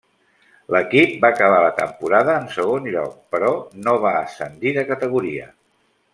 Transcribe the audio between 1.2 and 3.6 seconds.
va acabar la temporada en segon lloc, però